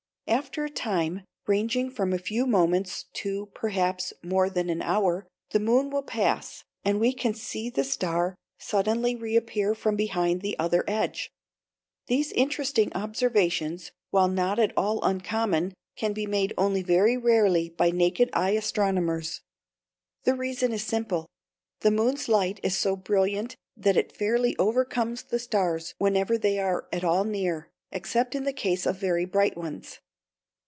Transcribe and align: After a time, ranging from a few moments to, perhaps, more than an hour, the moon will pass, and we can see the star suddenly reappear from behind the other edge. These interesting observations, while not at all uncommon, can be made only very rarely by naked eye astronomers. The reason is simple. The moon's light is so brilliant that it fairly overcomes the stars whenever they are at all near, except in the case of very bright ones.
After 0.27 0.63
a 0.63 0.69
time, 0.69 1.25
ranging 1.45 1.91
from 1.91 2.13
a 2.13 2.17
few 2.17 2.47
moments 2.47 3.03
to, 3.15 3.47
perhaps, 3.53 4.13
more 4.23 4.49
than 4.49 4.69
an 4.69 4.81
hour, 4.81 5.27
the 5.49 5.59
moon 5.59 5.89
will 5.89 6.03
pass, 6.03 6.63
and 6.85 7.01
we 7.01 7.11
can 7.11 7.33
see 7.33 7.69
the 7.69 7.83
star 7.83 8.35
suddenly 8.57 9.13
reappear 9.13 9.75
from 9.75 9.97
behind 9.97 10.39
the 10.41 10.57
other 10.57 10.85
edge. 10.87 11.29
These 12.07 12.31
interesting 12.31 12.93
observations, 12.95 13.91
while 14.11 14.29
not 14.29 14.57
at 14.57 14.71
all 14.77 15.03
uncommon, 15.03 15.73
can 15.97 16.13
be 16.13 16.25
made 16.25 16.53
only 16.57 16.81
very 16.81 17.17
rarely 17.17 17.67
by 17.67 17.91
naked 17.91 18.29
eye 18.31 18.51
astronomers. 18.51 19.41
The 20.23 20.33
reason 20.33 20.71
is 20.71 20.81
simple. 20.81 21.27
The 21.81 21.91
moon's 21.91 22.29
light 22.29 22.61
is 22.63 22.77
so 22.77 22.95
brilliant 22.95 23.57
that 23.75 23.97
it 23.97 24.15
fairly 24.15 24.55
overcomes 24.57 25.23
the 25.23 25.39
stars 25.39 25.93
whenever 25.97 26.37
they 26.37 26.57
are 26.57 26.87
at 26.93 27.03
all 27.03 27.25
near, 27.25 27.69
except 27.91 28.33
in 28.33 28.45
the 28.45 28.53
case 28.53 28.85
of 28.85 28.95
very 28.97 29.25
bright 29.25 29.57
ones. 29.57 29.99